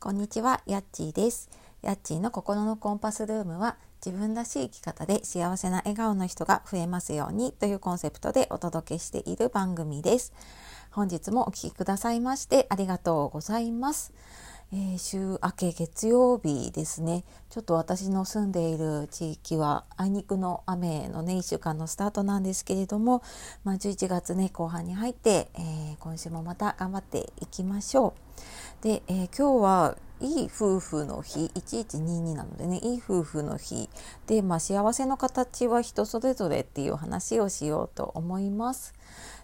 [0.00, 1.50] こんにちは、やっちーです。
[1.82, 10.32] やっちーの心のコンパスルームは自分らしい生き方で幸せな笑顔の人が増えますようにというコンセプトでお届けしている番組です。
[10.92, 14.14] 本日もお聴きくださいましてありがとうございます。
[14.70, 23.22] えー週明け月曜日ですねちょっと私の住んでいる地域はあいにくの雨のね1週間のスタートなんですけれども、
[23.64, 28.14] まあ、11月ね後半に入って、えー今週もまた頑張っていきましょ
[28.80, 28.84] う。
[28.84, 33.88] で、えー今日はいい夫婦の日1122なのでねいい夫婦の日
[34.26, 38.94] で、まあ、幸せの形は人それぞれっていう話をしようと思います。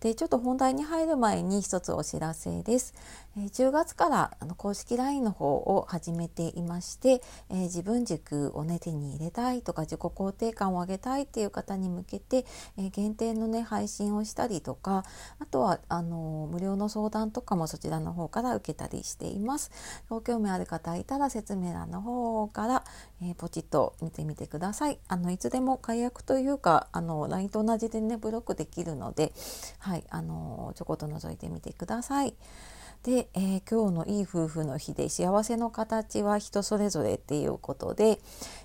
[0.00, 2.94] でちょっと本題に入る前に一つお知らせです。
[3.36, 15.04] え10月からあの公式 LINE の方を始めていまして、え自分軸をね手に入れたいとか自己肯定感を上げたいっていう方に向けて、え限定のね配信をしたりとか
[15.40, 19.72] あとはあの無料の相談とかもそちらの方から受けたりしています。
[20.08, 22.84] ご興味ある方いたら説明欄の方から、
[23.20, 24.98] えーポチッと見てみてください。
[25.08, 29.32] あのいつでも解約というかあの LINE と同じでねブロックできるので、
[29.78, 32.34] はいあのちょこっと覗いてみてください。
[33.04, 38.18] で、えー今日のいい夫婦の日で幸せの形は人それぞれっていうことで、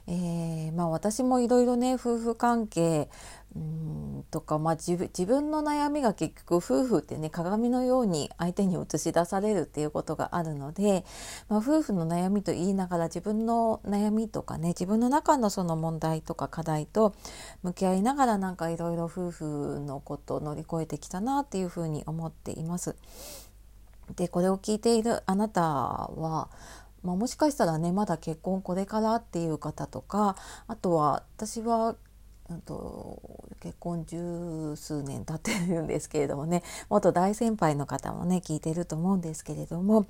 [0.08, 3.10] えーまあ、私もいろいろね夫婦関係
[3.56, 11.06] うんとか、まあ、自分自分の悩みが結局夫婦ってね鏡のように相手に映し出されるっていうことがあるので、
[11.50, 17.14] まあ、夫婦の悩みと言いながら自分の悩みとかね自分の中のその問題とか課題と
[17.62, 22.96] 向き合いながらなんかいろいろ夫婦のことを乗り越えてきたなっていうふうに思っています。
[24.16, 26.50] でこれを聞いているあなたは、
[27.04, 30.36] まあ、もしかしたらねまだ結婚これからっていう方とか
[30.68, 31.96] あとは私は、
[32.50, 40.06] うん、と結婚十数年経ってるんですけれどもね 元大先輩の方もね聞いてると思うんですけれども、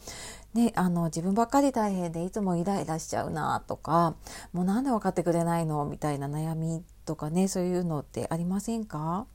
[0.56, 4.16] ね、あの自分ばっかり大変でいつもイライラしちゃうなとか
[4.54, 5.86] もうなんで分かってくれないの？
[5.86, 9.28] みたいな悩みとかねそういうのってありませんか？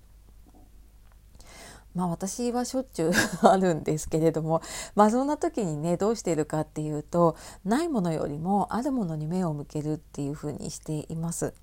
[1.95, 3.12] まあ私はしょっちゅう
[3.47, 4.62] あるんですけれども
[4.97, 11.55] まあそんな時にねどうしているかっていうとないものよりもあるものに目を向けるっていうふうにしています。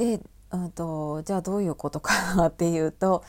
[0.00, 0.22] で、
[0.52, 3.24] うん、とじゃあどういうことかなっていうと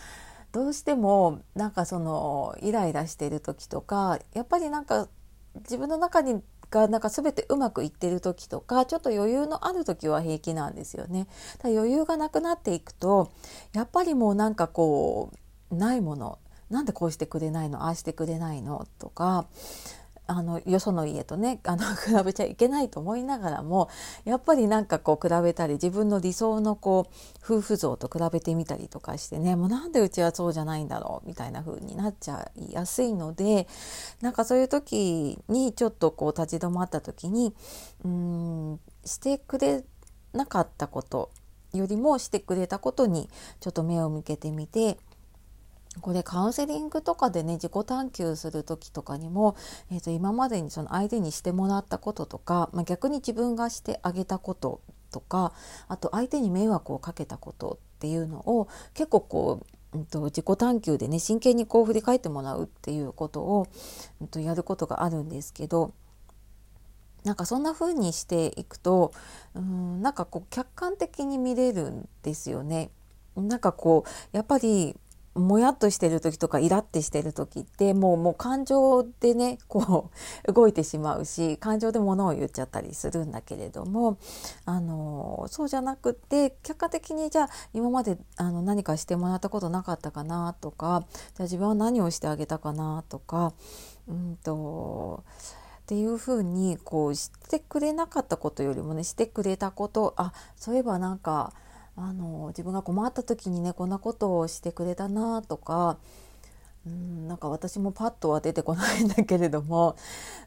[0.51, 5.07] どうしてもなんかそのイライラしている時とかやっぱりなんか
[5.55, 11.27] 自分の中にがなんか全てうまくいってる時とかちょっと余裕のある時は平気なんですよね。
[11.61, 13.29] だ余裕がなくなっていくと
[13.73, 15.31] やっぱりもうなんかこ
[15.69, 16.39] うないもの。
[16.69, 17.83] なんでこうしてくれないの？
[17.83, 18.87] ああしてくれないの？
[18.97, 19.45] とか
[20.31, 23.89] あのよその家とね あの比べちゃいけないと思いながらも
[24.23, 33.67] やっぱりなんかこう比べたり自分の理想のこう夫婦像と比べてみたりとかしてねもうなんでうちはそうじゃないんだろうみたいな風になっちゃいやすいので
[34.21, 37.53] なんかそういう時にちょっとこう立ち止まった時に
[38.03, 39.83] うーんしてくれ
[40.33, 41.29] なかったこと
[41.73, 44.97] よりもしてくれたことにちょっと目を向けてみて
[45.99, 49.57] これカウンセリングとかでね自己探求する時とかにも、
[49.91, 54.81] えー、と今までにその相手にしてもらったこととか、まあ、逆に自分がしてあげたこと
[55.11, 55.53] とか
[55.89, 63.67] あと相手に迷惑をかけたことっていうのを結構こう、うん、と自己探求でね真剣にこう振り返ってもらうっていうことを、
[64.21, 65.93] うん、とやることがあるんですけど。
[67.23, 69.13] なんかそんな風にしていくと
[69.53, 72.89] うんなんかこう客観的に見れるんですよね。
[73.35, 74.95] なんかこうやっぱり
[75.33, 80.11] もやっとしてる時とかイラってしてる時ってもうもう感情でねこ
[80.47, 84.17] う 動いてしまうし感情で物を言っちゃったりするんだけれども
[84.65, 93.53] あのそうじゃなくて客観的にじゃあ今まであの何かしてもらったことなかったかなとかじゃあ自分は何をしてあげたかなとか
[94.09, 95.23] うんと
[95.83, 101.53] っていうふうにこうしてくれなかったことよりもねしてくれたことあそういえばなんか
[101.95, 105.97] あの自分が困った時にねこんなことをしてくれたなとか
[106.85, 109.95] うんなんか私もパッとは出てこないんだけれども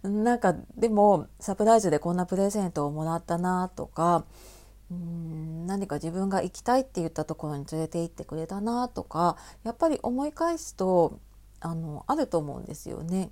[0.02, 4.24] なんかでもサプライズでこんなプレゼントをもらったなとか
[4.90, 11.20] うん何か自分が行きたいって言ったところに連れて行ってくれたなとかやっぱり思い返すと
[11.60, 13.30] あのあると思うんですよね。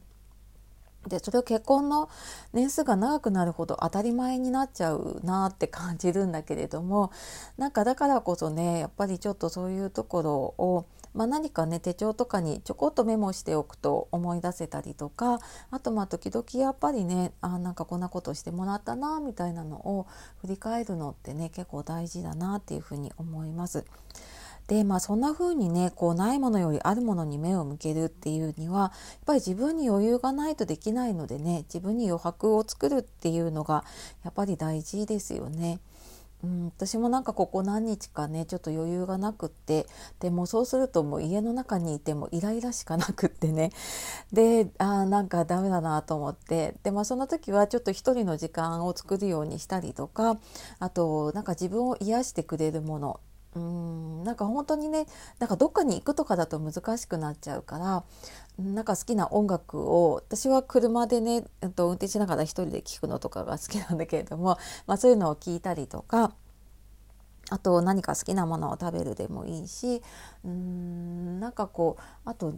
[1.08, 2.08] でそれを結婚の
[2.52, 7.10] 年数が長くなるほど当たり前になっちゃうなって感じるんだけれども
[7.56, 15.40] なんかだからこそねやっぱりちょっとそういうところを、まあ、何かね手帳とかにちょこっとメモしておくと思い出せたりとか
[15.70, 20.06] あとまあ時々やっぱりねあなんかこんなことしてもらったなみたいなのを
[20.40, 23.84] 振り返るのってね結構大事だなっていうふうに思います。
[24.72, 28.90] でまあそんな風にねこうないものよりあるものに目を向けるっていうにはやっ
[29.26, 33.84] ぱり自分に余裕がないとできないのでね自分に余白を作るっていうのが
[34.24, 35.80] やっぱり大事ですよね。
[36.42, 39.86] うん、私もなんかここ何日かねちょっと余裕がなくって
[40.20, 43.72] でもそうするともう家の中にいてもイライラしかなくってね。
[44.32, 46.76] であなんかダメだなと思って。
[46.82, 50.38] で、まあ、その時はちょっと一人の時間を作るようにしたりとか
[50.78, 53.20] あとなんか自分を癒してくれるもの。
[53.54, 55.06] うんなんか本当にね
[55.38, 58.04] なんかどっかに行くとかだと難しくなっちゃうから
[58.58, 66.32] なんか好きな音楽を私は車でね、えっと、運転しながら一人で聴くのとかが好きなんだけれども、 まあ、そういうのを聞いたりとか
[67.50, 70.02] あと何か好きなものを食べるでもいいし
[70.44, 72.54] うーんなんかこうあと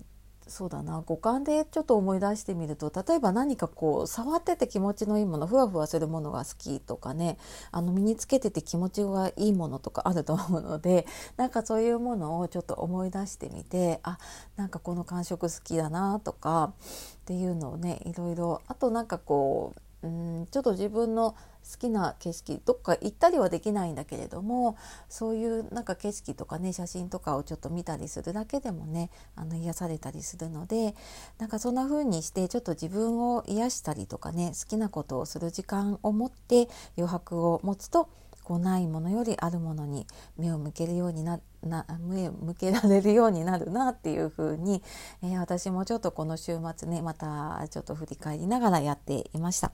[0.46, 7.38] そうだな五感でちょっと思い出してみると例えば何かこう触ってて気持ちのいいものふわふわするものが好きとかね
[7.70, 11.06] あの身につけてて気持ちがいいものとかあると思うので
[11.36, 14.18] なんかそういうものをちょっと思い出してみてあ
[14.56, 20.10] なんかこの感触好きだなとかっていうのをねいろいろあとなんかこうう
[20.42, 21.34] んちょっと自分の
[21.70, 24.76] 好きな景色どっか行ったりはできないんだけれども
[25.08, 30.94] そういうなんか景色とかね写真とかをちょっと見たりするだけでもねあの癒されたりするので
[31.38, 38.08] なんかそんな風にしてちょっと自分を癒したりとかね好きなことをする時間を持って余白を持つと
[38.44, 40.06] こうないものよりあるものに
[40.36, 44.82] 目を向けるようになな目を向けられるようになるなっていう風に、
[45.22, 49.72] えー、私もちょっとこの週末ねまたちょっと振り返りながらやっていました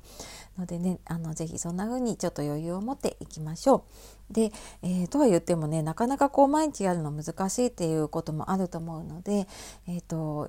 [0.57, 3.85] のでねあのぜひそんな風にちょっと余裕を持っていきましょ
[4.31, 4.33] う。
[4.33, 4.53] で、
[4.83, 9.49] えー、とは言ってもねなかなかこう毎日やるの難しいっていうこともあると思うので、
[9.89, 10.49] えーと、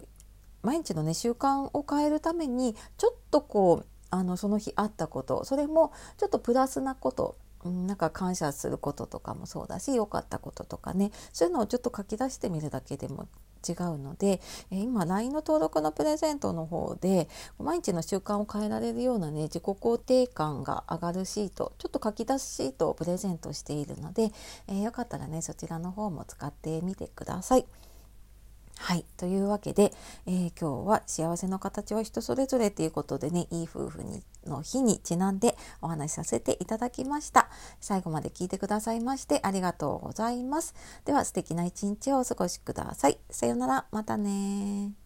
[0.61, 13.27] 毎日のね習慣を変えるためにちょっとこうあのその日あったことそれもちょっとプラスなことなんか感謝することとかもそうだし良かったこととかねそういうのをちょっと書き出してみるだけでも
[13.67, 14.41] 違うので、
[14.71, 17.29] 今 LINE の登録のプレゼントの方で
[17.59, 24.31] 毎日の習慣を変えられるようなね自己肯定感が上がるシートちょっと書き出しシートをプレゼントしているので、
[24.67, 27.65] えー、よかったらねそちらの方も使ってみてください。
[28.77, 29.05] はい。
[29.17, 29.93] というわけで、
[30.25, 37.49] えー、今日は幸せの形は人それぞれということでねいい夫婦にの日にちなんでお話しさせていただきました。
[37.79, 40.73] 最後まで聞いてくださいましてありがとうございます。
[41.05, 43.19] では素敵な一日をお過ごしください。
[43.29, 43.85] さようなら。
[43.91, 45.00] またね